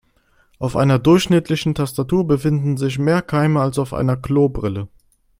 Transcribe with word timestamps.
Auf 0.57 0.75
einer 0.77 0.97
durchschnittlichen 0.97 1.75
Tastatur 1.75 2.25
befinden 2.25 2.75
sich 2.75 2.97
mehr 2.97 3.21
Keime 3.21 3.61
als 3.61 3.77
auf 3.77 3.93
einer 3.93 4.17
Klobrille. 4.17 4.87